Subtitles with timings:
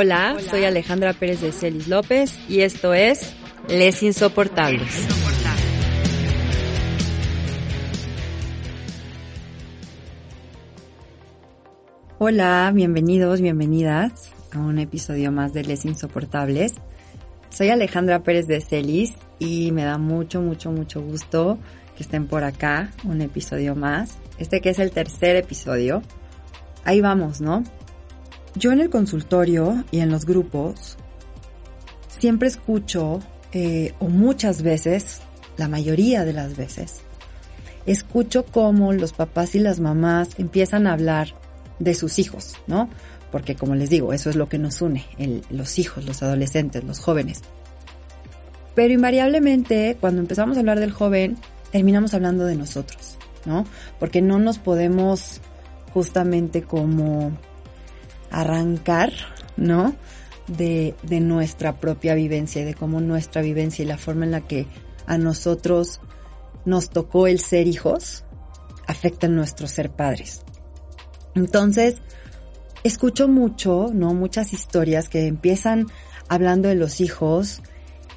[0.00, 3.34] Hola, soy Alejandra Pérez de Celis López y esto es
[3.66, 5.08] Les Insoportables.
[12.20, 16.74] Hola, bienvenidos, bienvenidas a un episodio más de Les Insoportables.
[17.50, 21.58] Soy Alejandra Pérez de Celis y me da mucho, mucho, mucho gusto
[21.96, 24.16] que estén por acá, un episodio más.
[24.38, 26.02] Este que es el tercer episodio.
[26.84, 27.64] Ahí vamos, ¿no?
[28.58, 30.96] Yo en el consultorio y en los grupos
[32.08, 33.20] siempre escucho,
[33.52, 35.20] eh, o muchas veces,
[35.56, 37.02] la mayoría de las veces,
[37.86, 41.34] escucho cómo los papás y las mamás empiezan a hablar
[41.78, 42.90] de sus hijos, ¿no?
[43.30, 45.04] Porque como les digo, eso es lo que nos une,
[45.50, 47.42] los hijos, los adolescentes, los jóvenes.
[48.74, 51.36] Pero invariablemente, cuando empezamos a hablar del joven,
[51.70, 53.66] terminamos hablando de nosotros, ¿no?
[54.00, 55.40] Porque no nos podemos
[55.94, 57.38] justamente como
[58.30, 59.12] arrancar,
[59.56, 59.94] ¿no?
[60.46, 64.40] De, de nuestra propia vivencia y de cómo nuestra vivencia y la forma en la
[64.40, 64.66] que
[65.06, 66.00] a nosotros
[66.64, 68.24] nos tocó el ser hijos
[68.86, 70.42] afecta nuestro ser padres.
[71.34, 71.96] Entonces,
[72.84, 74.14] escucho mucho, ¿no?
[74.14, 75.86] Muchas historias que empiezan
[76.28, 77.62] hablando de los hijos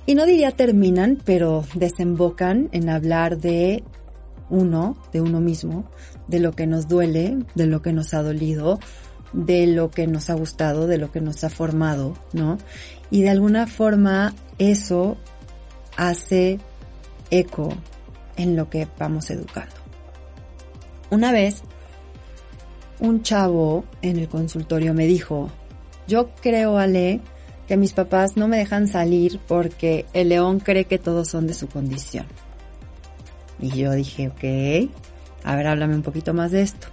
[0.06, 3.84] y no diría terminan, pero desembocan en hablar de
[4.50, 5.86] uno, de uno mismo,
[6.28, 8.80] de lo que nos duele, de lo que nos ha dolido,
[9.34, 12.58] de lo que nos ha gustado, de lo que nos ha formado, ¿no?
[13.10, 15.18] Y de alguna forma eso
[15.98, 16.60] hace
[17.30, 17.74] eco
[18.38, 19.76] en lo que vamos educando.
[21.10, 21.64] Una vez,
[23.00, 25.50] un chavo en el consultorio me dijo,
[26.08, 27.22] yo creo, Ale,
[27.68, 31.54] que mis papás no me dejan salir porque el león cree que todos son de
[31.54, 32.26] su condición.
[33.60, 34.92] Y yo dije, ok,
[35.44, 36.88] a ver, háblame un poquito más de esto.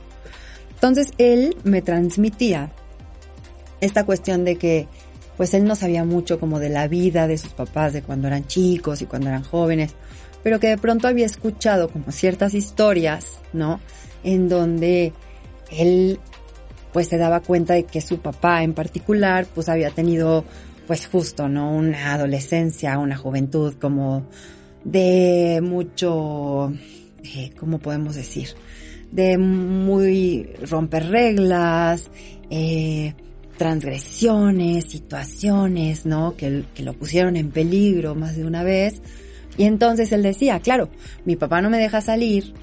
[0.79, 2.71] Entonces él me transmitía
[3.81, 4.87] esta cuestión de que
[5.37, 8.47] pues él no sabía mucho como de la vida de sus papás, de cuando eran
[8.47, 9.95] chicos y cuando eran jóvenes,
[10.45, 13.81] pero que de pronto había escuchado como ciertas historias, ¿no?
[14.23, 15.13] En donde
[15.71, 16.21] él
[16.93, 20.45] pues se daba cuenta de que su papá en particular pues había tenido
[20.87, 21.73] pues justo, ¿no?
[21.73, 24.27] Una adolescencia, una juventud como
[24.85, 26.73] de mucho,
[27.25, 28.51] eh, ¿cómo podemos decir?
[29.13, 32.11] De muy romper reglas,
[32.51, 33.15] eh,
[33.57, 36.37] transgresiones, situaciones, ¿no?
[36.37, 39.03] Que, que lo pusieron en peligro más de una vez.
[39.57, 40.89] Y entonces él decía, claro,
[41.25, 42.55] mi papá no me deja salir,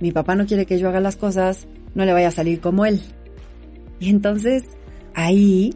[0.00, 2.86] mi papá no quiere que yo haga las cosas, no le vaya a salir como
[2.86, 3.00] él.
[3.98, 4.64] Y entonces
[5.14, 5.74] ahí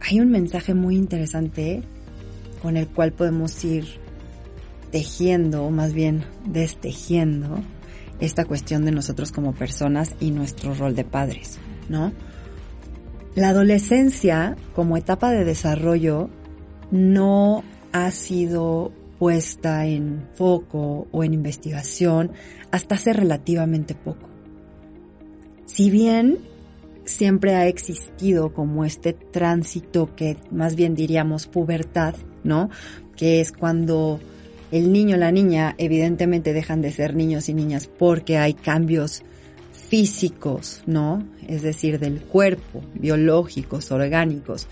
[0.00, 1.82] hay un mensaje muy interesante
[2.62, 3.84] con el cual podemos ir
[4.90, 7.60] tejiendo, más bien destejiendo,
[8.20, 11.58] esta cuestión de nosotros como personas y nuestro rol de padres,
[11.88, 12.12] ¿no?
[13.34, 16.30] La adolescencia como etapa de desarrollo
[16.90, 22.32] no ha sido puesta en foco o en investigación
[22.70, 24.28] hasta hace relativamente poco.
[25.66, 26.38] Si bien
[27.04, 32.14] siempre ha existido como este tránsito que más bien diríamos pubertad,
[32.44, 32.70] ¿no?
[33.16, 34.20] Que es cuando
[34.70, 39.22] el niño la niña evidentemente dejan de ser niños y niñas porque hay cambios
[39.72, 41.26] físicos, ¿no?
[41.48, 44.68] Es decir, del cuerpo, biológicos, orgánicos,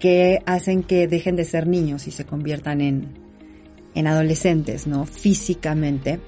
[0.00, 3.08] que hacen que dejen de ser niños y se conviertan en,
[3.94, 5.06] en adolescentes, ¿no?
[5.06, 6.18] Físicamente.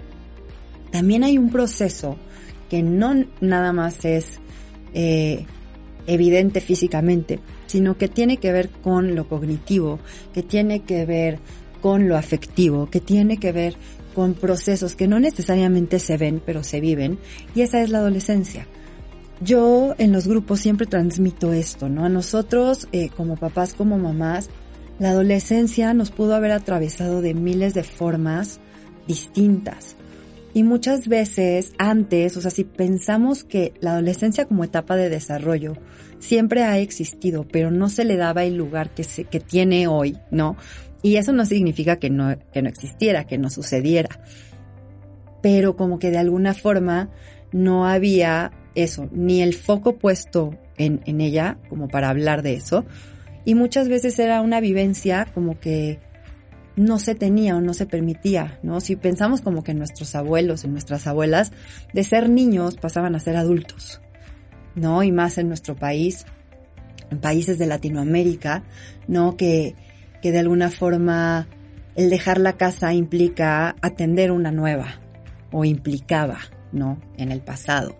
[0.92, 2.16] También hay un proceso
[2.70, 4.40] que no nada más es
[4.94, 5.44] eh,
[6.06, 9.98] evidente físicamente, sino que tiene que ver con lo cognitivo,
[10.32, 11.38] que tiene que ver
[11.82, 13.76] con lo afectivo, que tiene que ver
[14.14, 17.18] con procesos que no necesariamente se ven, pero se viven,
[17.54, 18.66] y esa es la adolescencia.
[19.40, 22.04] Yo en los grupos siempre transmito esto, ¿no?
[22.04, 24.48] A nosotros, eh, como papás, como mamás,
[24.98, 28.60] la adolescencia nos pudo haber atravesado de miles de formas
[29.08, 29.96] distintas.
[30.54, 35.76] Y muchas veces antes, o sea, si pensamos que la adolescencia como etapa de desarrollo
[36.18, 40.18] siempre ha existido, pero no se le daba el lugar que, se, que tiene hoy,
[40.30, 40.56] ¿no?
[41.02, 44.20] Y eso no significa que no, que no existiera, que no sucediera.
[45.42, 47.10] Pero como que de alguna forma
[47.50, 52.86] no había eso, ni el foco puesto en, en ella como para hablar de eso.
[53.44, 55.98] Y muchas veces era una vivencia como que
[56.76, 58.80] no se tenía o no se permitía, ¿no?
[58.80, 61.52] Si pensamos como que nuestros abuelos y nuestras abuelas
[61.92, 64.00] de ser niños pasaban a ser adultos,
[64.74, 65.02] ¿no?
[65.02, 66.24] Y más en nuestro país,
[67.10, 68.64] en países de Latinoamérica,
[69.06, 69.36] ¿no?
[69.36, 69.74] Que,
[70.22, 71.48] que de alguna forma
[71.94, 75.00] el dejar la casa implica atender una nueva
[75.50, 76.38] o implicaba,
[76.72, 76.98] ¿no?
[77.18, 77.96] En el pasado.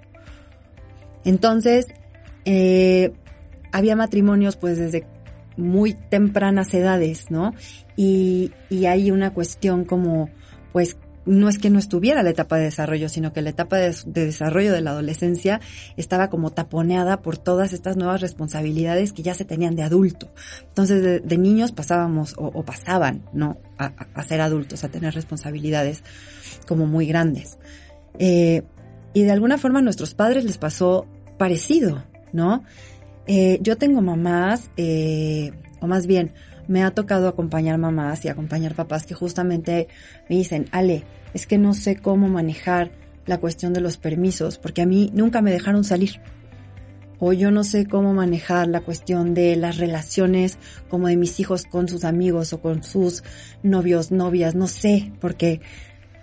[1.25, 1.87] Entonces,
[2.45, 3.13] eh,
[3.71, 5.07] había matrimonios pues desde
[5.57, 7.53] muy tempranas edades, ¿no?
[7.97, 10.31] Y, y hay una cuestión como,
[10.73, 13.95] pues, no es que no estuviera la etapa de desarrollo, sino que la etapa de,
[14.07, 15.61] desarrollo de la adolescencia
[15.97, 20.31] estaba como taponeada por todas estas nuevas responsabilidades que ya se tenían de adulto.
[20.69, 23.57] Entonces, de, niños pasábamos o, pasaban, ¿no?
[23.79, 26.03] A, ser adultos, a tener responsabilidades
[26.67, 27.59] como muy grandes.
[28.19, 28.63] Eh,
[29.15, 31.07] y de alguna forma a nuestros padres les pasó
[31.39, 32.65] parecido, ¿no?
[33.27, 36.33] Eh, yo tengo mamás, eh, o más bien,
[36.69, 39.89] me ha tocado acompañar mamás y acompañar papás que justamente
[40.29, 41.05] me dicen, Ale,
[41.35, 42.93] es que no sé cómo manejar
[43.27, 46.21] la cuestión de los permisos, porque a mí nunca me dejaron salir.
[47.19, 51.65] O yo no sé cómo manejar la cuestión de las relaciones como de mis hijos
[51.65, 53.23] con sus amigos o con sus
[53.63, 55.61] novios, novias, no sé, porque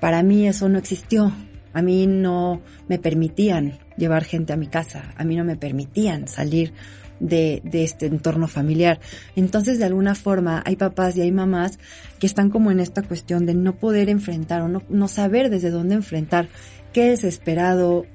[0.02, 1.32] para mí eso no existió.
[1.72, 6.28] A mí no me permitían llevar gente a mi casa, a mí no me permitían
[6.28, 6.74] salir
[7.20, 9.00] de, este entorno familiar.
[9.36, 11.80] Entonces, de alguna forma, hay papás y hay mamás
[12.20, 15.96] que están como en esta cuestión de no poder enfrentar o no, saber desde dónde
[15.96, 16.50] enfrentar
[16.94, 18.06] qué es esperado,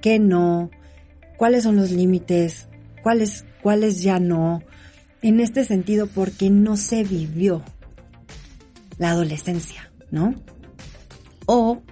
[0.00, 0.70] qué no,
[1.36, 2.68] cuáles son los límites,
[3.02, 4.62] cuáles, cuáles ya no.
[5.22, 7.62] En este sentido, porque no se vivió
[8.98, 10.34] la adolescencia, ¿no?
[11.46, 11.82] O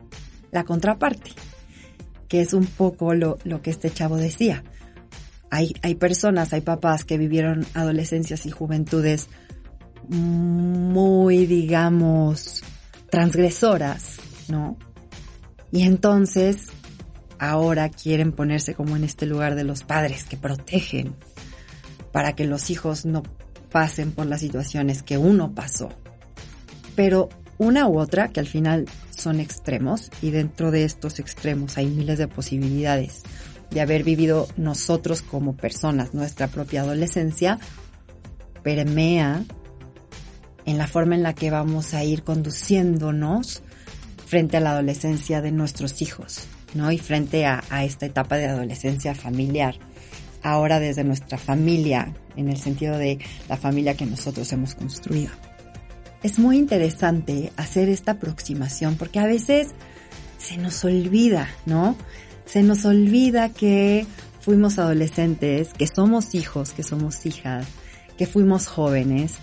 [0.50, 1.32] la contraparte,
[2.26, 4.64] que es un poco lo, lo que este chavo decía.
[5.50, 9.28] Hay, hay personas, hay papás que vivieron adolescencias y juventudes
[10.08, 12.62] muy, digamos,
[13.10, 14.16] transgresoras,
[14.48, 14.76] ¿no?
[15.70, 16.68] Y entonces
[17.38, 21.14] ahora quieren ponerse como en este lugar de los padres que protegen
[22.12, 23.22] para que los hijos no
[23.70, 25.90] pasen por las situaciones que uno pasó.
[26.96, 27.28] Pero
[27.58, 32.18] una u otra, que al final son extremos, y dentro de estos extremos hay miles
[32.18, 33.22] de posibilidades
[33.70, 37.58] de haber vivido nosotros como personas nuestra propia adolescencia,
[38.62, 39.44] permea
[40.64, 43.62] en la forma en la que vamos a ir conduciéndonos
[44.26, 46.44] frente a la adolescencia de nuestros hijos,
[46.74, 46.92] ¿no?
[46.92, 49.76] Y frente a, a esta etapa de adolescencia familiar.
[50.42, 53.18] Ahora desde nuestra familia, en el sentido de
[53.48, 55.30] la familia que nosotros hemos construido
[56.22, 59.68] es muy interesante hacer esta aproximación porque a veces
[60.38, 61.96] se nos olvida, ¿no?
[62.48, 64.06] Se nos olvida que
[64.40, 67.66] fuimos adolescentes, que somos hijos, que somos hijas,
[68.16, 69.36] que fuimos jóvenes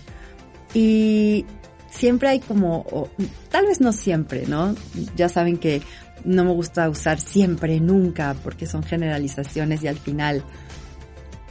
[0.74, 1.46] y
[1.90, 3.08] siempre hay como,
[3.50, 4.74] tal vez no siempre, ¿no?
[5.16, 5.80] Ya saben que
[6.24, 10.42] no me gusta usar siempre, nunca, porque son generalizaciones y al final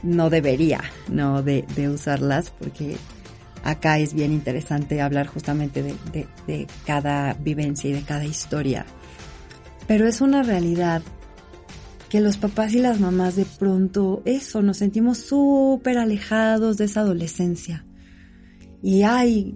[0.04, 1.42] no debería, ¿no?
[1.42, 2.98] De, de usarlas porque
[3.66, 8.86] acá es bien interesante hablar justamente de, cada vivencia y de cada historia.
[9.88, 11.02] Pero es una realidad
[12.16, 17.02] que los papás y las mamás de pronto, eso, nos sentimos súper alejados de esa
[17.02, 17.86] adolescencia.
[18.82, 19.54] Y hay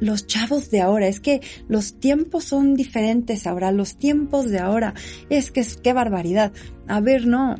[0.00, 4.94] los chavos de ahora, es que los tiempos son diferentes ahora, los tiempos de ahora,
[5.30, 6.52] es que es qué barbaridad.
[6.88, 7.54] A ver, no.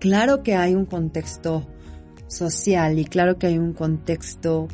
[0.00, 1.66] Claro que hay un contexto
[2.26, 4.68] social y claro que hay un contexto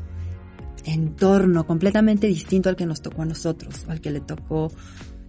[0.85, 4.73] entorno completamente distinto al que nos tocó a nosotros, al que le tocó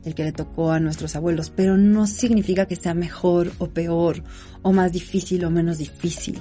[0.06, 4.24] el que le tocó a nuestros abuelos, pero no significa que sea mejor o peor
[4.62, 6.40] o más difícil o menos difícil.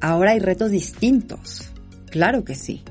[0.00, 1.70] Ahora hay retos distintos,
[2.10, 2.82] claro que sí,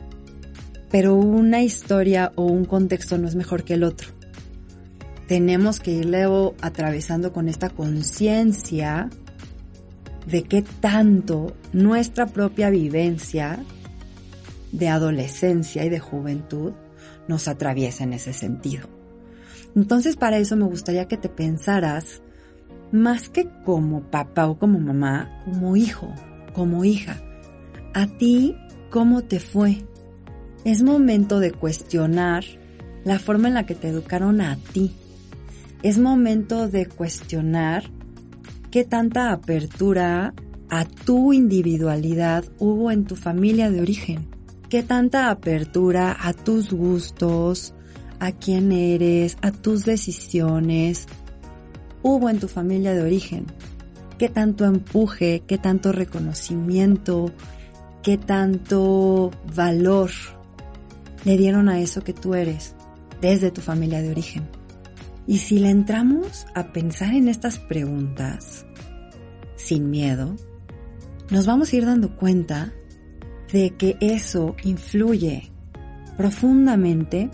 [0.92, 4.10] pero una historia o un contexto no es mejor que el otro.
[5.28, 6.26] Tenemos que irle
[6.62, 9.10] atravesando con esta conciencia
[10.28, 13.64] de qué tanto nuestra propia vivencia
[14.72, 16.74] de adolescencia y de juventud
[17.28, 18.95] nos atraviesa en ese sentido.
[19.76, 22.22] Entonces para eso me gustaría que te pensaras
[22.92, 26.14] más que como papá o como mamá, como hijo,
[26.54, 27.22] como hija.
[27.94, 28.56] A ti,
[28.90, 29.86] ¿cómo te fue?
[30.64, 32.44] Es momento de cuestionar
[33.04, 34.96] la forma en la que te educaron a ti.
[35.84, 37.84] Es momento de cuestionar
[38.72, 40.34] qué tanta apertura
[40.70, 44.28] a tu individualidad hubo en tu familia de origen.
[44.70, 47.75] Qué tanta apertura a tus gustos,
[48.20, 51.08] a quién eres, a tus decisiones
[52.02, 53.46] hubo en tu familia de origen?
[54.18, 57.32] ¿Qué tanto empuje, qué tanto reconocimiento,
[58.04, 60.12] qué tanto valor
[61.24, 62.76] le dieron a eso que tú eres
[63.22, 64.48] desde tu familia de origen?
[65.28, 68.66] Y si le entramos a pensar en estas preguntas
[69.56, 70.36] sin miedo,
[71.32, 72.72] nos vamos a ir dando cuenta
[73.52, 75.52] de que eso influye
[76.18, 77.32] profundamente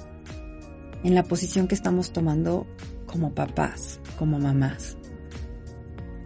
[1.03, 2.67] en la posición que estamos tomando
[3.05, 4.98] como papás, como mamás,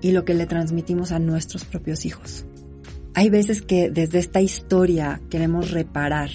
[0.01, 2.45] y lo que le transmitimos a nuestros propios hijos.
[3.13, 6.29] Hay veces que desde esta historia queremos reparar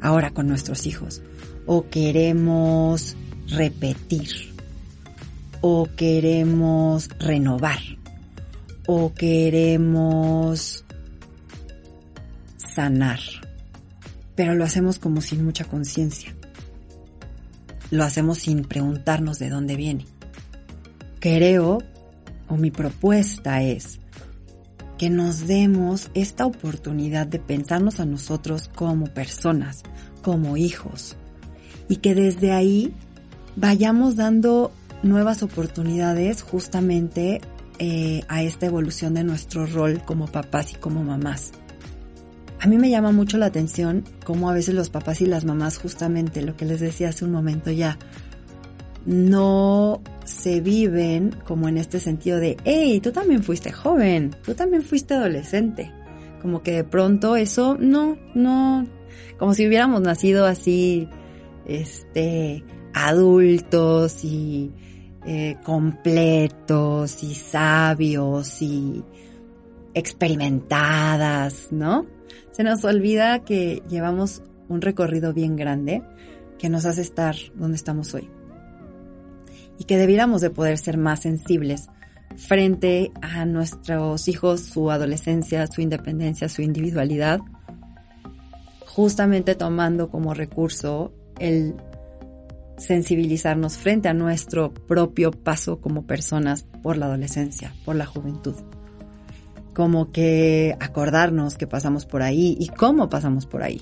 [0.00, 1.22] ahora con nuestros hijos,
[1.66, 3.16] o queremos
[3.48, 4.28] repetir,
[5.60, 7.80] o queremos renovar,
[8.86, 10.84] o queremos
[12.56, 13.20] sanar,
[14.34, 16.37] pero lo hacemos como sin mucha conciencia.
[17.90, 20.06] Lo hacemos sin preguntarnos de dónde viene.
[21.20, 21.78] Creo,
[22.48, 23.98] o mi propuesta es,
[24.98, 29.82] que nos demos esta oportunidad de pensarnos a nosotros como personas,
[30.22, 31.16] como hijos,
[31.88, 32.92] y que desde ahí
[33.56, 37.40] vayamos dando nuevas oportunidades justamente
[37.78, 41.52] eh, a esta evolución de nuestro rol como papás y como mamás.
[42.60, 45.78] A mí me llama mucho la atención cómo a veces los papás y las mamás,
[45.78, 47.98] justamente lo que les decía hace un momento ya,
[49.06, 54.82] no se viven como en este sentido de, hey, tú también fuiste joven, tú también
[54.82, 55.92] fuiste adolescente.
[56.42, 58.86] Como que de pronto eso, no, no,
[59.38, 61.08] como si hubiéramos nacido así,
[61.66, 64.72] este, adultos y
[65.26, 69.02] eh, completos y sabios y
[69.94, 72.17] experimentadas, ¿no?
[72.52, 76.02] Se nos olvida que llevamos un recorrido bien grande
[76.58, 78.28] que nos hace estar donde estamos hoy.
[79.78, 81.88] Y que debiéramos de poder ser más sensibles
[82.36, 87.40] frente a nuestros hijos, su adolescencia, su independencia, su individualidad,
[88.86, 91.76] justamente tomando como recurso el
[92.76, 98.54] sensibilizarnos frente a nuestro propio paso como personas por la adolescencia, por la juventud
[99.78, 103.80] como que acordarnos que pasamos por ahí y cómo pasamos por ahí.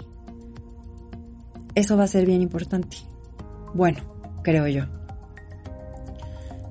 [1.74, 2.98] Eso va a ser bien importante.
[3.72, 4.00] Bueno,
[4.42, 4.84] creo yo.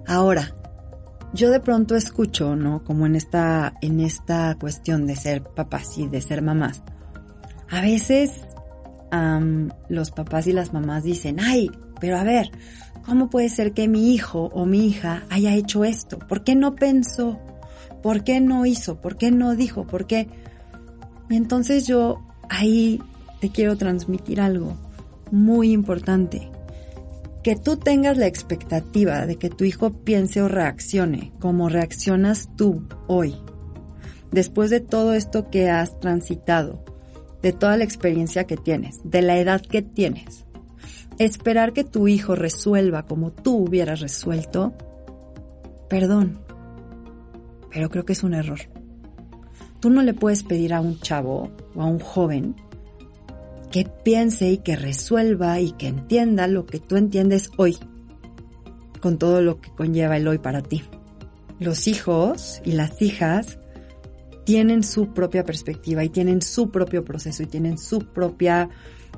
[0.06, 0.56] Ahora,
[1.34, 2.84] yo de pronto escucho, ¿no?
[2.84, 6.84] Como en esta, en esta cuestión de ser papás y de ser mamás.
[7.68, 8.32] A veces
[9.90, 12.52] los papás y las mamás dicen, ay, pero a ver,
[13.04, 16.20] ¿cómo puede ser que mi hijo o mi hija haya hecho esto?
[16.20, 17.40] ¿Por qué no pensó?
[18.06, 19.02] ¿Por qué no hizo?
[19.02, 19.88] ¿Por qué no dijo?
[19.88, 20.28] ¿Por qué?
[21.32, 23.02] Entonces yo ahí
[23.42, 24.78] te quiero transmitir algo
[25.32, 26.52] muy importante.
[27.42, 32.88] Que tú tengas la expectativa de que tu hijo piense o reaccione como reaccionas tú
[33.08, 33.34] hoy.
[34.30, 36.86] Después de todo esto que has transitado,
[37.42, 40.46] de toda la experiencia que tienes, de la edad que tienes,
[41.18, 44.76] esperar que tu hijo resuelva como tú hubieras resuelto,
[45.90, 46.45] perdón,
[47.76, 48.60] pero creo que es un error.
[49.82, 52.56] Tú no le puedes pedir a un chavo o a un joven
[53.70, 57.78] que piense y que resuelva y que entienda lo que tú entiendes hoy,
[59.02, 60.84] con todo lo que conlleva el hoy para ti.
[61.60, 63.60] Los hijos y las hijas
[64.46, 68.70] tienen su propia perspectiva y tienen su propio proceso y tienen su propia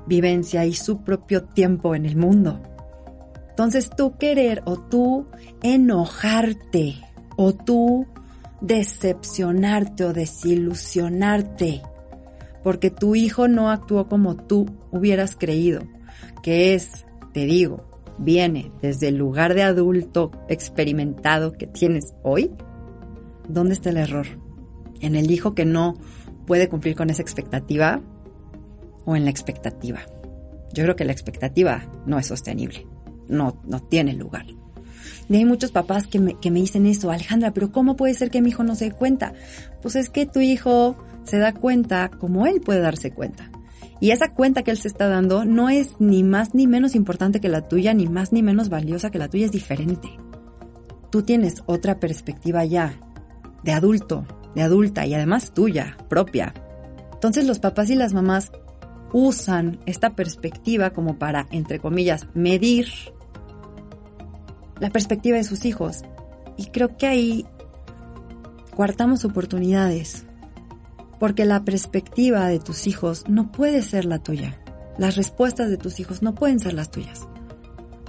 [0.08, 2.60] vivencia y su propio tiempo en el mundo.
[3.50, 5.28] Entonces tú querer o tú
[5.62, 6.96] enojarte
[7.36, 8.08] o tú
[8.62, 11.82] decepcionarte o desilusionarte
[12.68, 15.84] porque tu hijo no actuó como tú hubieras creído,
[16.44, 22.52] que es, te digo, viene desde el lugar de adulto experimentado que tienes hoy,
[23.48, 24.28] ¿dónde está el error?
[25.00, 25.94] ¿En el hijo que no
[26.46, 28.02] puede cumplir con esa expectativa
[29.06, 30.02] o en la expectativa?
[30.74, 32.86] Yo creo que la expectativa no es sostenible,
[33.30, 34.46] no, no tiene lugar.
[35.30, 38.30] Y hay muchos papás que me, que me dicen eso, Alejandra, pero ¿cómo puede ser
[38.30, 39.34] que mi hijo no se dé cuenta?
[39.82, 43.52] Pues es que tu hijo se da cuenta como él puede darse cuenta.
[44.00, 47.40] Y esa cuenta que él se está dando no es ni más ni menos importante
[47.40, 50.10] que la tuya, ni más ni menos valiosa que la tuya, es diferente.
[51.12, 53.00] Tú tienes otra perspectiva ya,
[53.64, 54.26] de adulto,
[54.56, 56.54] de adulta y además tuya, propia.
[57.14, 58.52] Entonces los papás y las mamás
[59.14, 62.88] usan esta perspectiva como para, entre comillas, medir
[64.80, 66.04] la perspectiva de sus hijos.
[66.58, 67.46] Y creo que ahí
[68.76, 70.26] cuartamos oportunidades,
[71.20, 74.60] porque la perspectiva de tus hijos no puede ser la tuya.
[74.98, 77.28] Las respuestas de tus hijos no pueden ser las tuyas,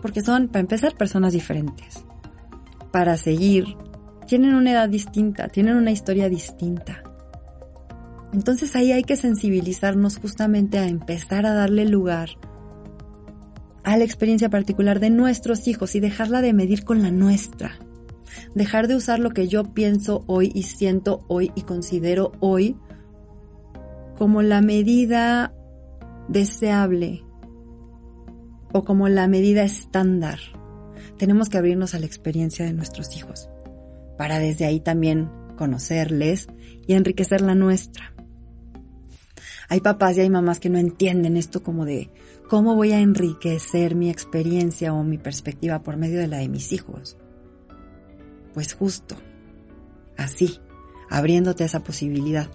[0.01, 2.05] porque son, para empezar, personas diferentes.
[2.91, 3.77] para seguir
[4.27, 7.03] tienen una edad distinta, tienen una historia distinta.
[8.33, 12.31] Entonces ahí hay que sensibilizarnos justamente a empezar a darle lugar
[13.85, 17.79] a la experiencia particular de nuestros hijos y dejarla de medir con la nuestra.
[18.55, 22.77] Dejar de usar lo que yo pienso hoy y siento hoy y considero hoy
[24.17, 25.55] como la medida
[26.29, 27.25] deseable
[28.73, 30.39] o como la medida estándar.
[31.17, 33.49] Tenemos que abrirnos a la experiencia de nuestros hijos
[34.17, 36.49] para desde ahí también conocerles
[36.87, 38.15] y enriquecer la nuestra.
[39.69, 42.11] Hay papás y hay mamás que no entienden esto como de
[42.49, 46.73] cómo voy a enriquecer mi experiencia o mi perspectiva por medio de la de mis
[46.73, 47.17] hijos.
[48.55, 49.17] Pues justo,
[50.17, 50.59] así,
[51.11, 52.49] abriéndote esa posibilidad,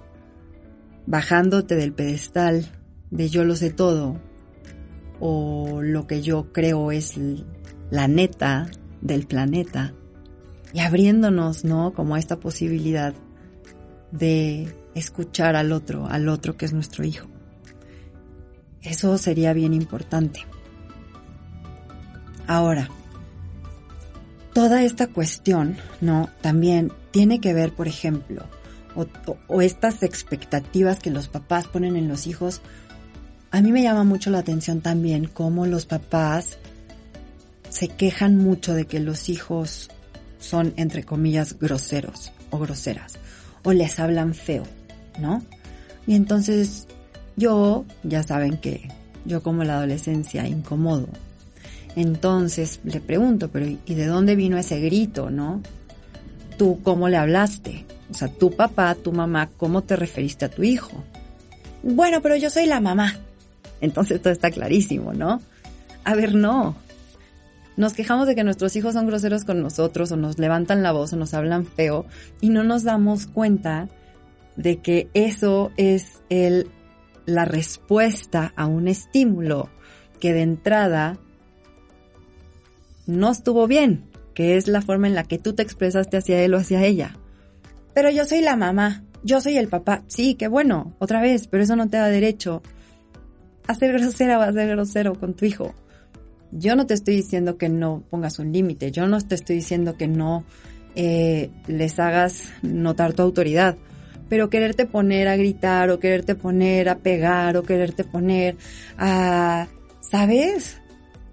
[1.06, 2.72] bajándote del pedestal
[3.12, 4.20] de yo lo sé todo
[5.20, 7.20] o lo que yo creo es
[7.92, 8.68] la neta
[9.02, 9.94] del planeta
[10.74, 11.94] y abriéndonos, ¿no?
[11.94, 13.14] Como esta posibilidad
[14.12, 17.33] de escuchar al otro, al otro que es nuestro hijo.
[18.84, 20.46] Eso sería bien importante.
[22.48, 22.90] Ahora,
[24.54, 26.30] toda esta cuestión, ¿no?
[26.42, 28.44] También tiene que ver, por ejemplo,
[29.48, 32.62] o, estas expectativas que los papás ponen en los hijos.
[33.52, 36.58] A mí me llama mucho la atención también cómo los papás
[37.70, 39.90] se quejan mucho de que los hijos
[40.40, 43.16] son, entre comillas, groseros o groseras,
[43.64, 44.64] o les hablan feo,
[45.20, 45.42] ¿no?
[46.06, 46.88] Y entonces
[47.36, 48.90] yo, ya saben que
[49.26, 51.08] yo como la adolescencia incomodo.
[51.96, 55.62] Entonces le pregunto, pero ¿y de dónde vino ese grito, no?
[56.58, 57.86] ¿Tú cómo le hablaste?
[58.10, 61.04] O sea, tu papá, tu mamá, ¿cómo te referiste a tu hijo?
[61.84, 63.16] Bueno, pero yo soy la mamá.
[63.82, 65.42] Entonces todo está clarísimo, ¿no?
[66.04, 66.76] A ver, no.
[67.76, 71.14] Nos quejamos de que nuestros hijos son groseros con nosotros o nos levantan la voz
[71.14, 72.06] o nos hablan feo
[72.40, 73.90] y no nos damos cuenta
[74.56, 76.70] de que eso es el,
[77.26, 79.70] la respuesta a un estímulo
[80.20, 81.18] que de entrada
[83.06, 86.54] no estuvo bien, que es la forma en la que tú te expresaste hacia él
[86.54, 87.16] o hacia ella.
[87.94, 90.04] Pero yo soy la mamá, yo soy el papá.
[90.08, 92.62] Sí, qué bueno, otra vez, pero eso no te da derecho
[93.68, 95.74] a ser grosera o a ser grosero con tu hijo.
[96.52, 99.98] Yo no te estoy diciendo que no pongas un límite, yo no te estoy diciendo
[99.98, 100.44] que no
[100.96, 103.76] eh, les hagas notar tu autoridad,
[104.34, 108.58] pero quererte poner a gritar o quererte poner a pegar o quererte poner
[108.98, 109.68] a,
[110.02, 110.80] ¿sabes?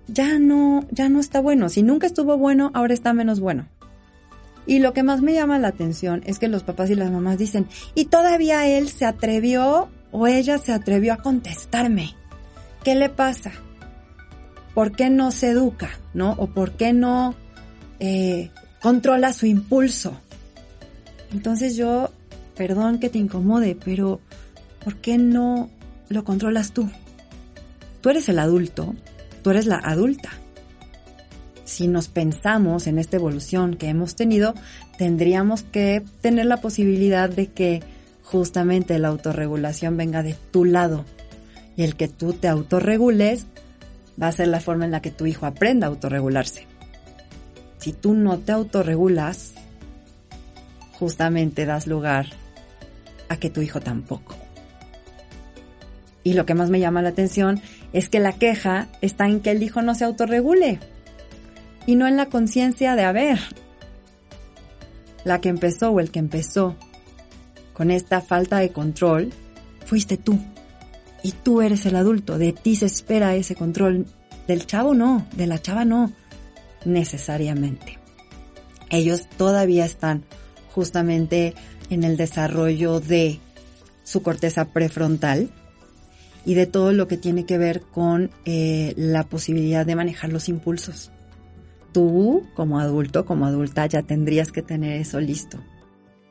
[0.06, 1.70] Ya no, ya no está bueno.
[1.70, 3.66] Si nunca estuvo bueno, ahora está menos bueno.
[4.66, 7.38] Y lo que más me llama la atención es que los papás y las mamás
[7.38, 12.14] dicen, y todavía él se atrevió o ella se atrevió a contestarme.
[12.84, 13.50] ¿Qué le pasa?
[14.74, 15.88] ¿por qué no se educa?
[16.12, 16.32] ¿No?
[16.32, 17.34] O por qué no
[17.98, 18.50] eh,
[18.82, 20.20] controla su impulso.
[21.32, 22.12] Entonces yo,
[22.56, 24.20] perdón que te incomode, pero
[24.84, 25.70] ¿por qué no
[26.08, 26.88] lo controlas tú?
[28.00, 28.94] Tú eres el adulto,
[29.42, 30.30] tú eres la adulta.
[31.64, 34.54] Si nos pensamos en esta evolución que hemos tenido,
[34.98, 37.82] tendríamos que tener la posibilidad de que
[38.22, 41.04] justamente la autorregulación venga de tu lado
[41.76, 43.46] y el que tú te autorregules
[44.20, 46.66] va a ser la forma en la que tu hijo aprenda a autorregularse.
[47.78, 49.54] Si tú no te autorregulas,
[51.00, 52.26] justamente das lugar
[53.30, 54.36] a que tu hijo tampoco.
[56.22, 57.62] Y lo que más me llama la atención
[57.94, 60.78] es que la queja está en que el hijo no se autorregule
[61.86, 63.40] y no en la conciencia de haber.
[65.24, 66.76] La que empezó o el que empezó
[67.72, 69.32] con esta falta de control
[69.86, 70.38] fuiste tú
[71.22, 74.06] y tú eres el adulto, de ti se espera ese control,
[74.46, 76.12] del chavo no, de la chava no,
[76.84, 77.98] necesariamente.
[78.90, 80.24] Ellos todavía están
[80.74, 81.54] justamente
[81.90, 83.40] en el desarrollo de
[84.02, 85.50] su corteza prefrontal
[86.44, 90.48] y de todo lo que tiene que ver con eh, la posibilidad de manejar los
[90.48, 91.10] impulsos.
[91.92, 95.58] Tú, como adulto, como adulta, ya tendrías que tener eso listo.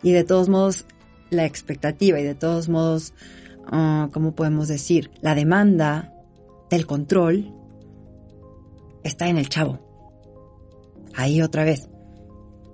[0.01, 0.85] Y de todos modos,
[1.29, 3.13] la expectativa y de todos modos
[3.71, 5.11] Ah, ¿cómo podemos decir?
[5.21, 6.11] La demanda
[6.71, 7.53] del control
[9.03, 9.79] está en el chavo.
[11.15, 11.87] Ahí otra vez.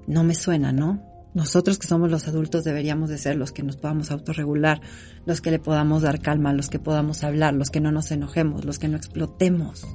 [0.08, 1.02] No me suena, ¿no?
[1.36, 4.82] Nosotros que somos los adultos deberíamos de ser los que nos podamos autorregular,
[5.26, 8.64] los que le podamos dar calma, los que podamos hablar, los que no nos enojemos,
[8.64, 9.86] los que no explotemos.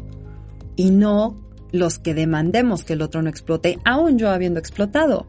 [0.76, 1.40] Y no
[1.72, 5.26] los que demandemos que el otro no explote, aún yo habiendo explotado.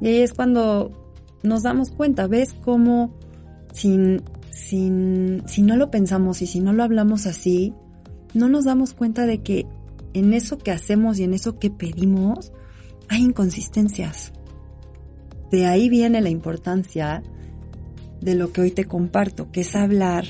[0.00, 0.90] Y ahí es cuando
[1.44, 3.16] nos damos cuenta, ¿ves cómo
[3.72, 4.22] sin
[4.60, 7.72] si no lo pensamos y si no lo hablamos así,
[8.34, 9.66] no nos damos cuenta de que
[10.12, 12.52] en eso que hacemos y en eso que pedimos
[13.08, 14.32] hay inconsistencias.
[15.50, 17.22] De ahí viene la importancia
[18.20, 20.24] de lo que hoy te comparto, que es hablar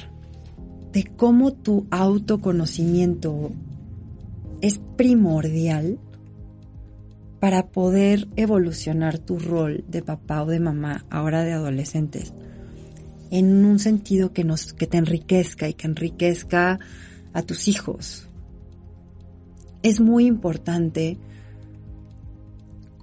[0.92, 3.52] de cómo tu autoconocimiento
[4.60, 5.98] es primordial
[7.40, 12.34] para poder evolucionar tu rol de papá o de mamá, ahora de adolescentes,
[13.30, 16.78] en un sentido que nos, que te enriquezca y que enriquezca
[17.32, 18.28] a tus hijos.
[19.82, 21.16] Es muy importante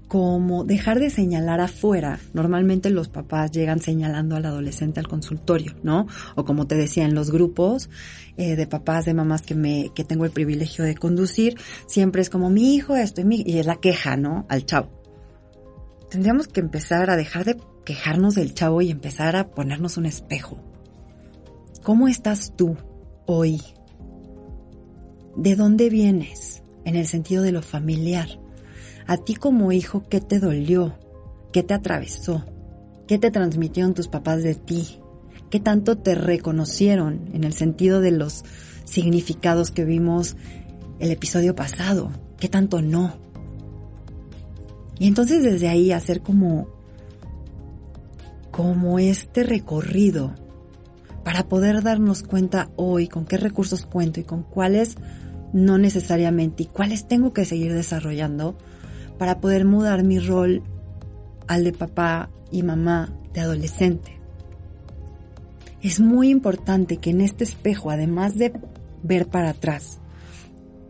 [0.07, 2.19] como dejar de señalar afuera.
[2.33, 6.07] Normalmente los papás llegan señalando al adolescente al consultorio, ¿no?
[6.35, 7.89] O como te decía en los grupos
[8.37, 12.29] eh, de papás, de mamás que me, que tengo el privilegio de conducir, siempre es
[12.29, 14.45] como mi hijo esto y, mi, y es la queja, ¿no?
[14.49, 14.89] Al chavo.
[16.09, 20.63] Tendríamos que empezar a dejar de quejarnos del chavo y empezar a ponernos un espejo.
[21.83, 22.77] ¿Cómo estás tú
[23.25, 23.61] hoy?
[25.35, 26.63] ¿De dónde vienes?
[26.85, 28.39] En el sentido de lo familiar
[29.07, 30.93] a ti como hijo, ¿qué te dolió?
[31.53, 32.43] ¿Qué te atravesó?
[33.07, 34.99] ¿Qué te transmitieron tus papás de ti?
[35.49, 38.43] ¿Qué tanto te reconocieron en el sentido de los
[38.83, 40.35] significados que vimos
[40.99, 42.11] el episodio pasado?
[42.37, 43.15] ¿Qué tanto no?
[44.99, 46.67] Y entonces desde ahí hacer como
[48.51, 50.33] como este recorrido
[51.23, 54.95] para poder darnos cuenta hoy con qué recursos cuento y con cuáles
[55.53, 58.57] no necesariamente y cuáles tengo que seguir desarrollando
[59.17, 60.63] para poder mudar mi rol
[61.47, 64.19] al de papá y mamá de adolescente.
[65.81, 68.53] Es muy importante que en este espejo, además de
[69.03, 69.99] ver para atrás,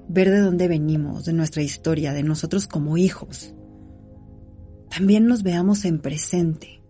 [0.08, 3.54] ver de dónde venimos, de nuestra historia, de nosotros como hijos,
[4.90, 6.82] también nos veamos en presente,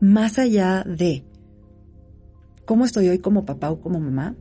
[0.00, 1.24] más allá de
[2.64, 4.36] cómo estoy hoy como papá o como mamá,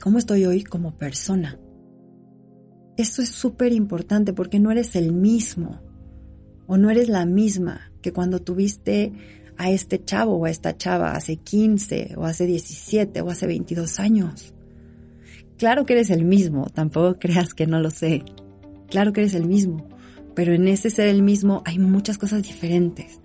[0.00, 1.58] cómo estoy hoy como persona.
[3.00, 5.80] Esto es súper importante porque no eres el mismo
[6.66, 9.14] o no eres la misma que cuando tuviste
[9.56, 14.00] a este chavo o a esta chava hace 15 o hace 17 o hace 22
[14.00, 14.52] años.
[15.56, 18.22] Claro que eres el mismo, tampoco creas que no lo sé.
[18.90, 19.88] Claro que eres el mismo,
[20.34, 23.18] pero en ese ser el mismo hay muchas cosas diferentes.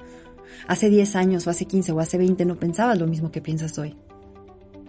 [0.70, 3.78] Hace 10 años o hace 15 o hace 20 no pensabas lo mismo que piensas
[3.78, 3.94] hoy.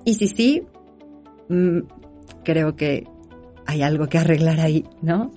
[0.04, 0.62] Y si sí,
[1.48, 1.80] mm,
[2.44, 3.15] creo que
[3.76, 5.32] hay algo que arreglar ahí, ¿no?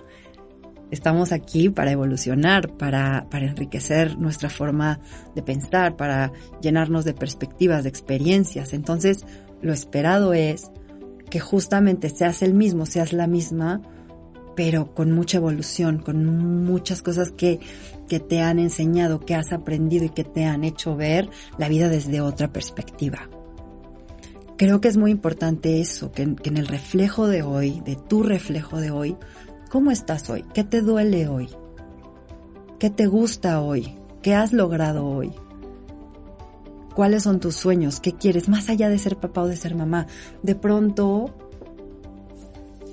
[0.91, 4.99] Estamos aquí para evolucionar, para, para enriquecer nuestra forma
[5.36, 8.73] de pensar, para llenarnos de perspectivas, de experiencias.
[8.73, 9.25] Entonces,
[9.62, 10.71] lo esperado es
[11.30, 13.82] que justamente seas el mismo, seas la misma,
[14.56, 16.25] pero con mucha evolución, con
[16.65, 17.60] muchas cosas que,
[18.08, 21.88] que te han enseñado, que has aprendido y que te han hecho ver la vida
[21.88, 23.30] desde otra perspectiva
[24.60, 28.82] creo que es muy importante eso, que, en el reflejo de hoy, de tu reflejo
[28.82, 29.15] de hoy,
[29.72, 30.43] ¿cómo estás hoy?
[30.54, 31.48] ¿Qué te duele hoy?
[32.78, 33.95] ¿Qué te gusta hoy?
[34.22, 35.32] ¿Qué has logrado hoy?
[36.93, 38.02] ¿Cuáles son tus sueños?
[38.02, 38.50] ¿Qué quieres?
[38.50, 40.08] Más allá de ser papá o de ser mamá.
[40.43, 41.34] De pronto,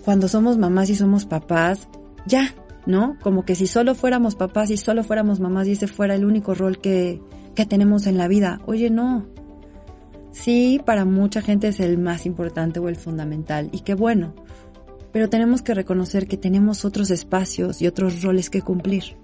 [0.05, 1.88] cuando somos mamás y somos papás,
[2.26, 2.55] ya,
[2.87, 3.16] ¿no?
[3.24, 6.55] Como que si solo fuéramos papás y solo fuéramos mamás y ese fuera el único
[6.55, 7.20] rol que,
[7.57, 8.61] que tenemos en la vida.
[8.66, 9.26] Oye, no,
[10.37, 14.35] Sí, para mucha gente es el más importante o el fundamental y qué bueno,
[15.11, 19.16] pero tenemos que reconocer que tenemos otros espacios y otros roles que cumplir.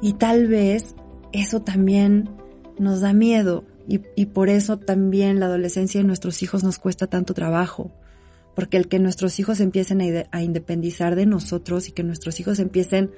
[0.00, 0.94] Y tal vez
[1.32, 2.30] eso también
[2.78, 7.08] nos da miedo y, y, por eso también la adolescencia de nuestros hijos nos cuesta
[7.08, 7.90] tanto trabajo.
[8.54, 12.60] Porque el que nuestros hijos empiecen a, a independizar de nosotros y que nuestros hijos
[12.60, 13.10] empiecen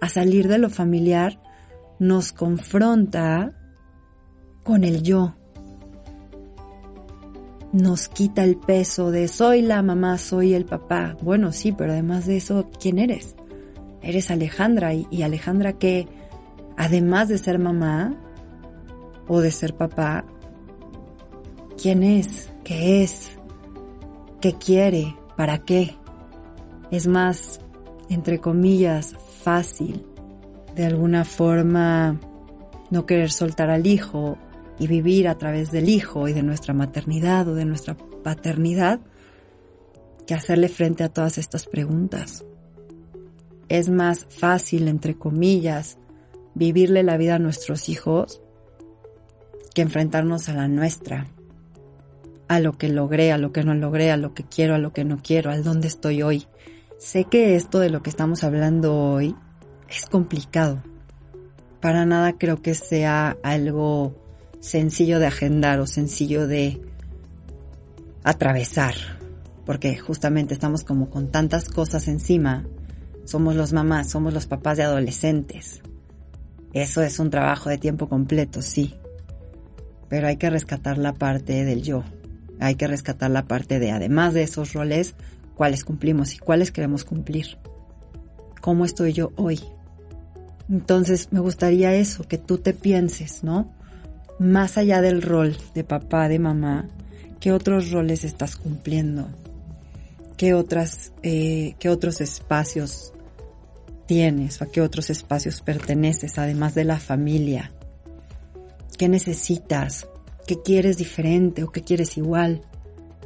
[0.00, 1.40] a salir de lo familiar
[2.00, 3.52] nos confronta
[4.64, 5.36] con el yo,
[7.72, 11.16] nos quita el peso de soy la mamá, soy el papá.
[11.20, 13.36] Bueno, sí, pero además de eso, ¿quién eres?
[14.02, 16.08] Eres Alejandra y, Alejandra que,
[16.76, 18.14] además de ser mamá
[19.26, 20.24] o de ser papá,
[21.80, 22.50] ¿quién es?
[22.64, 23.32] ¿Qué es?
[24.40, 25.16] ¿Qué quiere?
[25.36, 25.96] ¿Para qué?
[26.90, 27.60] Es más,
[28.08, 30.06] entre comillas, fácil
[30.74, 32.18] de alguna forma
[32.90, 34.38] no querer soltar al hijo
[34.78, 39.00] y vivir a través del hijo y de nuestra maternidad o de nuestra paternidad
[40.26, 42.44] que hacerle frente a todas estas preguntas.
[43.68, 45.98] Es más fácil, entre comillas,
[46.54, 48.40] vivirle la vida a nuestros hijos
[49.74, 51.26] que enfrentarnos a la nuestra,
[52.48, 54.92] a lo que logré, a lo que no logré, a lo que quiero, a lo
[54.92, 56.46] que no quiero, al dónde estoy hoy.
[56.98, 59.36] Sé que esto de lo que estamos hablando hoy
[59.88, 60.82] es complicado.
[61.80, 64.27] Para nada creo que sea algo
[64.60, 66.80] sencillo de agendar o sencillo de
[68.24, 68.94] atravesar,
[69.64, 72.66] porque justamente estamos como con tantas cosas encima,
[73.24, 75.82] somos los mamás, somos los papás de adolescentes.
[76.72, 78.94] Eso es un trabajo de tiempo completo, sí.
[80.08, 82.04] Pero hay que rescatar la parte del yo.
[82.60, 85.14] Hay que rescatar la parte de, además de esos roles,
[85.54, 87.58] cuáles cumplimos y cuáles queremos cumplir.
[88.60, 89.60] ¿Cómo estoy yo hoy?
[90.68, 93.72] Entonces me gustaría eso, que tú te pienses, ¿no?
[94.38, 96.88] Más allá del rol de papá, de mamá,
[97.40, 99.28] ¿qué otros roles estás cumpliendo?
[100.36, 103.12] ¿Qué, otras, eh, qué otros espacios
[104.06, 107.72] tienes a qué otros espacios perteneces, además de la familia?
[108.96, 110.06] ¿Qué necesitas?
[110.46, 112.62] ¿Qué quieres diferente o qué quieres igual?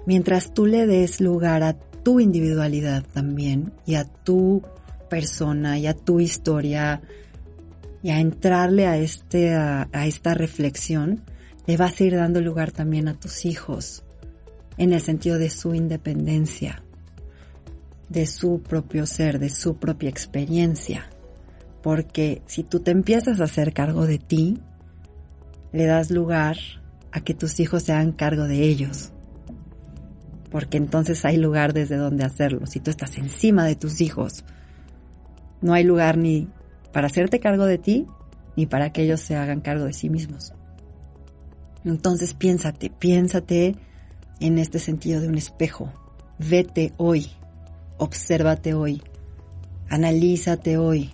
[0.07, 4.63] Mientras tú le des lugar a tu individualidad también y a tu
[5.11, 7.03] persona y a tu historia
[8.03, 11.23] y a entrarle a, este, a, esta reflexión,
[11.67, 14.05] le vas a ir dando lugar también a tus hijos,
[14.77, 16.83] en el sentido de su independencia,
[18.09, 21.09] de su propio ser, de su propia experiencia.
[21.83, 24.61] Porque si tú te empiezas a hacer cargo de ti,
[25.73, 26.57] le das lugar
[27.13, 29.13] a que tus hijos se hagan cargo de ellos.
[30.51, 32.67] Porque entonces hay lugar desde donde hacerlo.
[32.67, 34.45] Si tú estás encima de tus hijos,
[35.61, 36.49] no hay lugar ni
[36.93, 38.07] para hacerte cargo de ti
[38.57, 40.53] ni para que ellos se hagan cargo de sí mismos.
[41.85, 43.77] Entonces piénsate, piénsate
[44.41, 45.93] en este sentido de un espejo.
[46.39, 47.31] Vete hoy,
[47.99, 49.03] obsérvate hoy,
[49.89, 51.13] analízate hoy.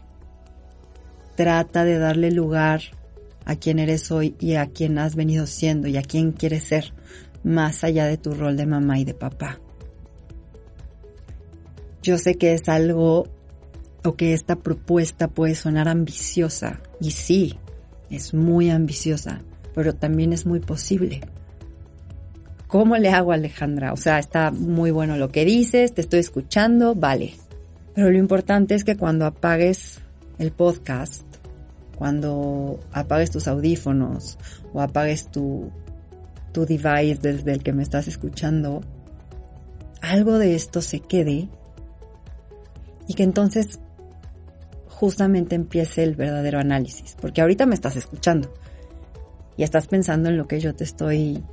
[1.36, 2.80] Trata de darle lugar
[3.44, 6.92] a quien eres hoy y a quien has venido siendo y a quien quieres ser,
[7.44, 9.58] más allá de tu rol de mamá y de papá.
[12.02, 13.26] Yo sé que es algo
[14.04, 16.80] o que esta propuesta puede sonar ambiciosa.
[17.00, 17.58] Y sí,
[18.10, 19.42] es muy ambiciosa,
[19.74, 21.20] pero también es muy posible.
[22.66, 23.92] ¿Cómo le hago, Alejandra?
[23.92, 27.34] O sea, está muy bueno lo que dices, te estoy escuchando, vale.
[27.94, 30.00] Pero lo importante es que cuando apagues
[30.38, 31.24] el podcast,
[31.96, 34.38] cuando apagues tus audífonos
[34.72, 35.70] o apagues tu,
[36.52, 38.82] tu device desde el que me estás escuchando,
[40.00, 41.48] algo de esto se quede
[43.08, 43.80] y que entonces
[44.98, 48.52] justamente empiece el verdadero análisis, porque ahorita me estás escuchando
[49.56, 51.44] y estás pensando en lo que yo te estoy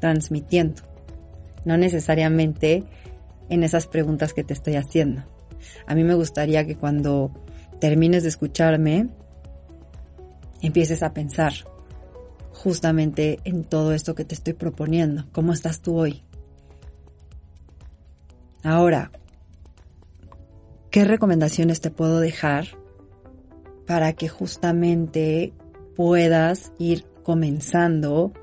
[0.00, 0.82] transmitiendo,
[1.64, 2.82] no necesariamente
[3.50, 5.22] en esas preguntas que te estoy haciendo.
[5.86, 7.30] A mí me gustaría que cuando
[7.78, 9.06] termines de escucharme,
[10.60, 11.52] empieces a pensar
[12.50, 15.26] justamente en todo esto que te estoy proponiendo.
[15.30, 16.24] ¿Cómo estás tú hoy?
[18.64, 19.12] Ahora,
[20.90, 22.77] ¿qué recomendaciones te puedo dejar
[23.88, 25.54] para que justamente
[25.96, 28.34] puedas ir comenzando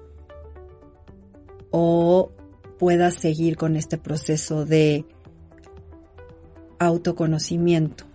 [1.70, 2.32] o
[2.80, 5.06] puedas seguir con este proceso de
[6.80, 8.06] autoconocimiento.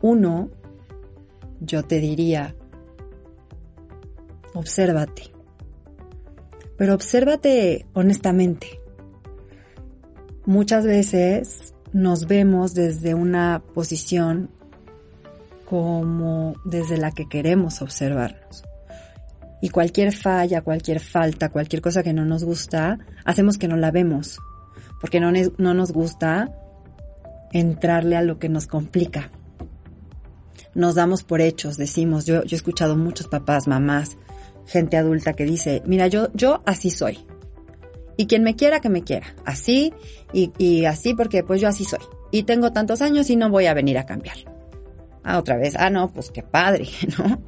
[0.00, 0.48] Uno,
[1.60, 2.56] yo te diría,
[4.54, 5.24] obsérvate,
[6.78, 8.80] pero obsérvate honestamente.
[10.46, 14.56] Muchas veces nos vemos desde una posición
[15.66, 18.62] como desde la que queremos observarnos.
[19.60, 23.90] Y cualquier falla, cualquier falta, cualquier cosa que no nos gusta, hacemos que no la
[23.90, 24.38] vemos,
[25.00, 26.50] porque no, no nos gusta
[27.52, 29.30] entrarle a lo que nos complica.
[30.74, 34.18] Nos damos por hechos, decimos, yo, yo he escuchado muchos papás, mamás,
[34.66, 37.18] gente adulta que dice, mira, yo, yo así soy.
[38.18, 39.34] Y quien me quiera, que me quiera.
[39.44, 39.92] Así
[40.32, 42.00] y, y así porque pues yo así soy.
[42.30, 44.36] Y tengo tantos años y no voy a venir a cambiar.
[45.28, 46.86] Ah, otra vez, ah, no, pues qué padre,
[47.18, 47.40] ¿no?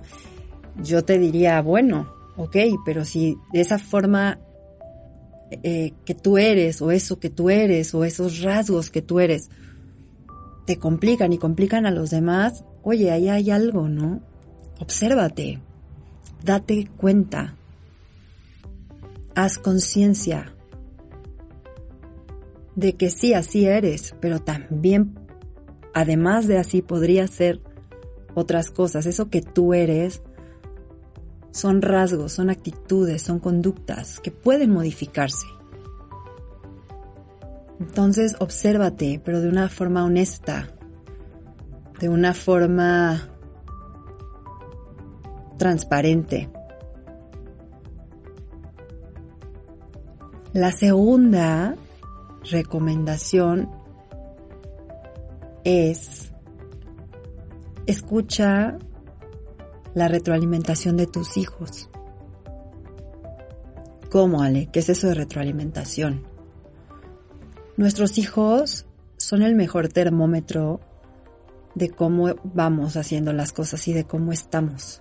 [0.83, 4.41] Yo te diría, bueno, ok, pero si de esa forma
[5.63, 9.49] eh, que tú eres, o eso que tú eres, o esos rasgos que tú eres,
[10.67, 14.23] te complican y complican a los demás, oye, ahí hay algo, ¿no?
[14.81, 15.61] Obsérvate,
[16.43, 17.55] date cuenta,
[19.37, 20.53] haz conciencia
[22.75, 25.15] de que sí, así eres, pero también,
[25.95, 27.68] además de así, podría ser
[28.39, 29.07] otras cosas.
[29.07, 30.23] Eso que tú eres
[31.51, 35.47] son rasgos, son actitudes, son conductas que pueden modificarse.
[37.81, 40.69] Entonces, obsérvate, pero de una forma honesta,
[42.01, 43.29] de una forma
[45.59, 46.49] transparente.
[50.53, 51.77] La segunda
[52.51, 53.71] recomendación
[55.65, 56.28] es
[57.89, 58.77] Escucha
[59.95, 61.89] la retroalimentación de tus hijos.
[64.11, 64.69] ¿Cómo, Ale?
[64.71, 66.27] ¿Qué es eso de retroalimentación?
[67.79, 68.85] Nuestros hijos
[69.17, 70.81] son el mejor termómetro
[71.75, 75.01] de cómo vamos haciendo las cosas y de cómo estamos.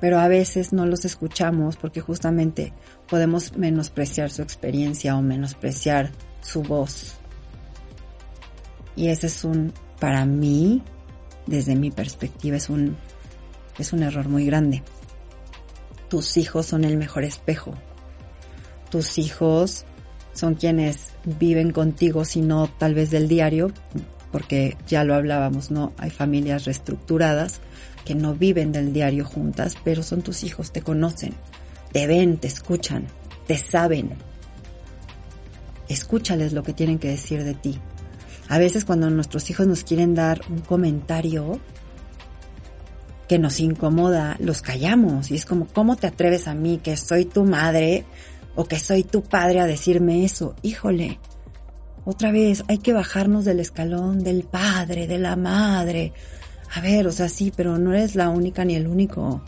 [0.00, 2.72] Pero a veces no los escuchamos porque justamente
[3.08, 7.18] podemos menospreciar su experiencia o menospreciar su voz.
[8.96, 10.82] Y ese es un, para mí,
[11.46, 12.96] desde mi perspectiva, es un,
[13.78, 14.82] es un error muy grande.
[16.08, 17.74] Tus hijos son el mejor espejo.
[18.90, 19.84] Tus hijos
[20.32, 23.70] son quienes viven contigo, si no tal vez del diario,
[24.32, 25.92] porque ya lo hablábamos, ¿no?
[25.98, 27.60] Hay familias reestructuradas
[28.04, 31.34] que no viven del diario juntas, pero son tus hijos, te conocen,
[31.92, 33.06] te ven, te escuchan,
[33.46, 34.10] te saben.
[35.88, 37.78] Escúchales lo que tienen que decir de ti.
[38.52, 41.58] A veces cuando nuestros hijos nos quieren dar un comentario
[43.26, 47.24] que nos incomoda, los callamos y es como, ¿cómo te atreves a mí que soy
[47.24, 48.04] tu madre
[48.54, 50.54] o que soy tu padre a decirme eso?
[50.60, 51.18] Híjole,
[52.04, 56.12] otra vez hay que bajarnos del escalón del padre, de la madre.
[56.74, 59.42] A ver, o sea, sí, pero no eres la única ni el único.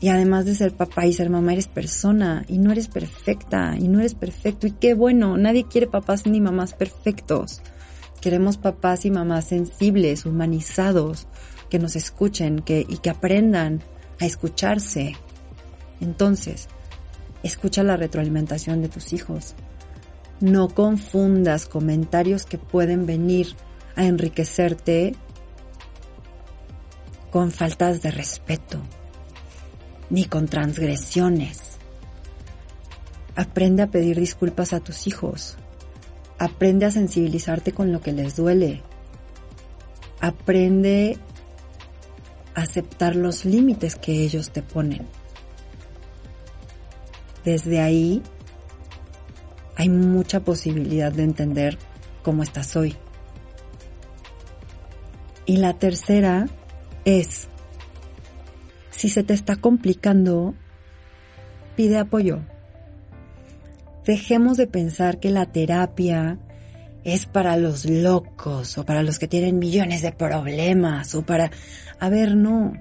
[0.00, 3.88] Y además de ser papá y ser mamá, eres persona y no eres perfecta y
[3.88, 4.66] no eres perfecto.
[4.66, 7.60] Y qué bueno, nadie quiere papás ni mamás perfectos.
[8.20, 11.26] Queremos papás y mamás sensibles, humanizados,
[11.68, 13.82] que nos escuchen que, y que aprendan
[14.20, 15.16] a escucharse.
[16.00, 16.68] Entonces,
[17.42, 19.54] escucha la retroalimentación de tus hijos.
[20.40, 23.54] No confundas comentarios que pueden venir
[23.96, 25.16] a enriquecerte
[27.30, 28.80] con faltas de respeto,
[30.10, 31.78] ni con transgresiones.
[33.36, 35.56] Aprende a pedir disculpas a tus hijos.
[36.38, 38.82] Aprende a sensibilizarte con lo que les duele.
[40.20, 41.18] Aprende
[42.54, 45.06] a aceptar los límites que ellos te ponen.
[47.44, 48.22] Desde ahí
[49.76, 51.78] hay mucha posibilidad de entender
[52.22, 52.96] cómo estás hoy.
[55.46, 56.46] Y la tercera
[57.04, 57.48] es,
[58.98, 60.56] si se te está complicando,
[61.76, 62.40] pide apoyo.
[64.04, 66.36] Dejemos de pensar que la terapia
[67.04, 71.52] es para los locos o para los que tienen millones de problemas o para...
[72.00, 72.72] A ver, no.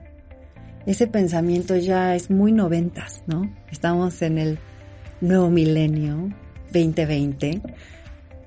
[0.88, 3.56] Ese pensamiento ya es muy noventas, ¿no?
[3.70, 4.58] Estamos en el
[5.22, 6.30] nuevo milenio
[6.74, 7.62] 2020,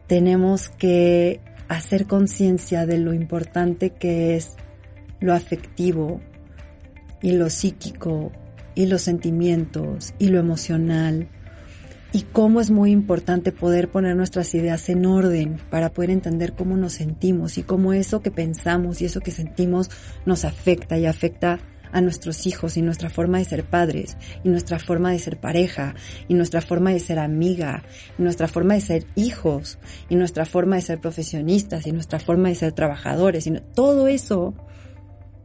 [0.09, 4.57] tenemos que hacer conciencia de lo importante que es
[5.21, 6.21] lo afectivo
[7.23, 8.33] y lo psíquico
[8.75, 11.29] y los sentimientos y lo emocional
[12.13, 16.77] y cómo es muy importante poder poner nuestras ideas en orden para poder entender cómo
[16.77, 19.91] nos sentimos y cómo eso que pensamos y eso que sentimos
[20.27, 21.61] nos afecta y afecta
[21.93, 25.95] a nuestros hijos y nuestra forma de ser padres y nuestra forma de ser pareja
[26.29, 27.83] y nuestra forma de ser amiga
[28.19, 29.79] y nuestra forma de ser hijos
[30.09, 34.55] y nuestra forma de ser profesionistas y nuestra forma de ser trabajadores y todo eso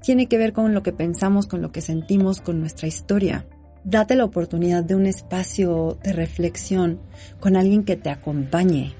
[0.05, 3.47] tiene que ver con lo que pensamos, con lo que sentimos, con nuestra historia.
[3.83, 6.99] Date la oportunidad de un espacio de reflexión
[7.39, 8.93] con alguien que te acompañe.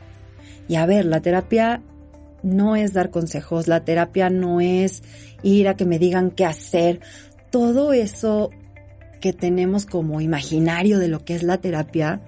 [0.68, 1.84] Y a ver, la terapia
[2.42, 5.04] no es dar consejos, la terapia no es
[5.44, 7.02] ir a que me digan qué hacer
[7.52, 8.50] todo eso
[9.22, 12.22] que tenemos como imaginario de lo que es la terapia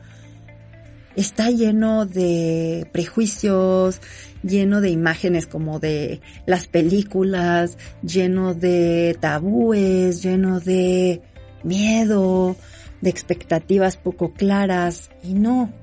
[1.17, 3.99] está lleno de prejuicios,
[4.43, 11.21] lleno de imágenes como de las películas, lleno de tabúes, lleno de
[11.63, 12.55] miedo,
[13.01, 15.73] de expectativas poco claras y no.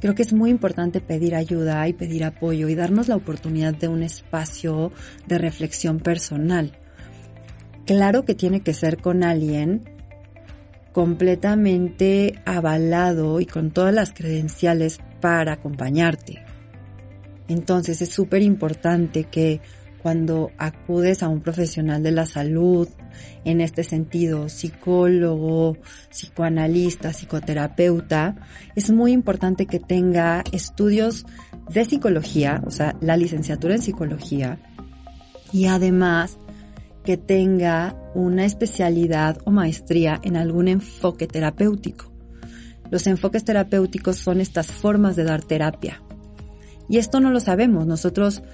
[0.00, 3.86] Creo que es muy importante pedir ayuda y pedir apoyo y darnos la oportunidad de
[3.86, 4.90] un espacio
[5.28, 6.72] de reflexión personal
[7.90, 9.82] claro que tiene que ser con alguien
[10.92, 16.44] completamente avalado y con todas las credenciales para acompañarte.
[17.48, 19.60] Entonces es súper importante que
[20.02, 22.88] cuando acudes a un profesional de la salud,
[23.44, 25.76] en este sentido, psicólogo,
[26.10, 28.36] psicoanalista, psicoterapeuta,
[28.74, 31.26] es muy importante que tenga estudios
[31.68, 34.58] de psicología, o sea, la licenciatura en psicología,
[35.52, 36.38] y además
[37.10, 42.12] que tenga una especialidad o maestría en algún enfoque terapéutico.
[42.88, 46.00] Los enfoques terapéuticos son estas formas de dar terapia.
[46.88, 47.84] Y esto no lo sabemos.
[47.84, 48.44] Nosotros,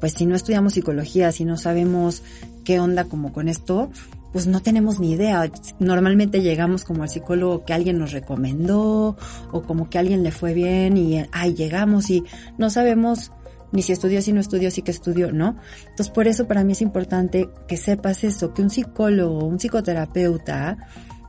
[0.00, 2.22] pues si no estudiamos psicología, si no sabemos
[2.62, 3.90] qué onda como con esto,
[4.34, 5.50] pues no tenemos ni idea.
[5.78, 9.16] Normalmente llegamos como al psicólogo que alguien nos recomendó
[9.50, 12.22] o como que alguien le fue bien y ahí llegamos y
[12.58, 13.32] no sabemos
[13.74, 15.56] ni si estudió, si no estudió, si que estudió, ¿no?
[15.80, 20.78] Entonces por eso para mí es importante que sepas eso, que un psicólogo, un psicoterapeuta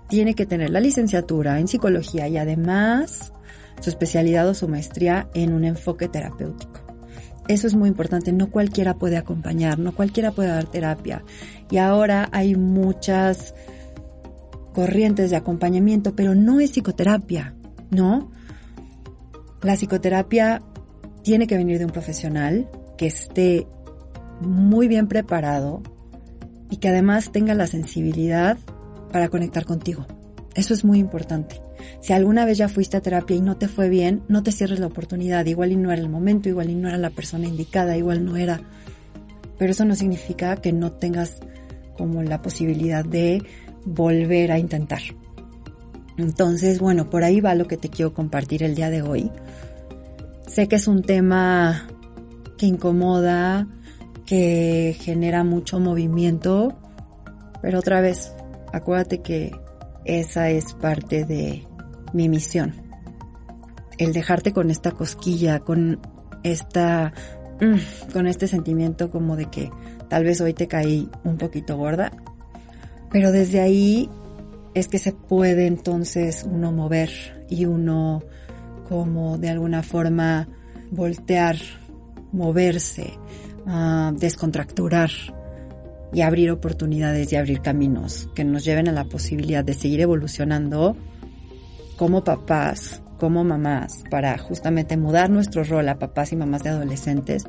[0.07, 3.33] tiene que tener la licenciatura en psicología y además
[3.81, 6.81] su especialidad o su maestría en un enfoque terapéutico.
[7.47, 11.23] Eso es muy importante, no cualquiera puede acompañar, no cualquiera puede dar terapia.
[11.71, 13.55] Y ahora hay muchas
[14.73, 17.55] corrientes de acompañamiento, pero no es psicoterapia,
[17.89, 18.31] ¿no?
[19.63, 20.61] La psicoterapia
[21.25, 22.69] tiene que venir de un profesional
[22.99, 23.65] que esté
[24.41, 25.81] muy bien preparado
[26.69, 28.59] y que además tenga la sensibilidad
[29.11, 30.05] para conectar contigo.
[30.53, 31.59] Eso es muy importante.
[31.99, 34.79] Si alguna vez ya fuiste a terapia y no te fue bien, no te cierres
[34.79, 35.47] la oportunidad.
[35.47, 38.37] Igual y no era el momento, igual y no era la persona indicada, igual no
[38.37, 38.61] era.
[39.57, 41.39] Pero eso no significa que no tengas
[41.97, 43.41] como la posibilidad de
[43.83, 45.01] volver a intentar.
[46.17, 49.31] Entonces, bueno, por ahí va lo que te quiero compartir el día de hoy.
[50.47, 51.87] Sé que es un tema
[52.57, 53.67] que incomoda,
[54.25, 56.77] que genera mucho movimiento,
[57.61, 58.33] pero otra vez,
[58.71, 59.51] acuérdate que
[60.05, 61.67] esa es parte de
[62.13, 62.73] mi misión.
[63.97, 65.99] El dejarte con esta cosquilla, con
[66.43, 67.13] esta,
[67.59, 69.71] mm, con este sentimiento como de que
[70.09, 72.11] tal vez hoy te caí un poquito gorda,
[73.11, 74.09] pero desde ahí
[74.75, 77.09] es que se puede entonces uno mover
[77.49, 78.23] y uno
[78.87, 80.47] como de alguna forma
[80.91, 81.57] voltear,
[82.31, 83.13] moverse,
[83.65, 85.09] uh, descontracturar
[86.13, 90.95] y abrir oportunidades y abrir caminos que nos lleven a la posibilidad de seguir evolucionando
[91.97, 97.45] como papás, como mamás, para justamente mudar nuestro rol a papás y mamás de adolescentes.